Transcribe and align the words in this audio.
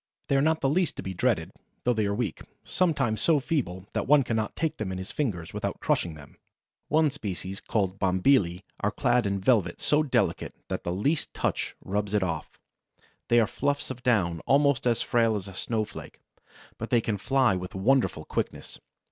They 0.29 0.35
are 0.35 0.41
not 0.41 0.61
the 0.61 0.67
least 0.67 0.95
to 0.95 1.03
be 1.03 1.13
dreaded, 1.13 1.51
though 1.83 1.93
they 1.93 2.07
are 2.07 2.15
weak, 2.15 2.41
sometimes 2.63 3.21
so 3.21 3.39
feeble 3.39 3.85
that 3.93 4.07
one 4.07 4.23
cannot 4.23 4.55
take 4.55 4.77
them 4.77 4.91
in 4.91 4.97
his 4.97 5.11
fingers 5.11 5.53
without 5.53 5.79
crushing 5.79 6.15
them. 6.15 6.37
One 6.87 7.11
species 7.11 7.61
called 7.61 7.99
Bombylii 7.99 8.63
are 8.79 8.89
clad 8.89 9.27
in 9.27 9.39
velvet 9.39 9.79
so 9.79 10.01
delicate 10.01 10.55
that 10.69 10.83
the 10.83 10.91
least 10.91 11.35
touch 11.35 11.75
rubs 11.85 12.15
it 12.15 12.23
off. 12.23 12.57
They 13.27 13.39
are 13.39 13.45
fluffs 13.45 13.91
of 13.91 14.01
down 14.01 14.39
almost 14.47 14.87
as 14.87 15.03
frail 15.03 15.35
as 15.35 15.47
a 15.47 15.53
snowflake, 15.53 16.19
but 16.79 16.89
they 16.89 16.99
can 16.99 17.19
fly 17.19 17.55
with 17.55 17.75
wonderful 17.75 18.25
quickness. 18.25 18.79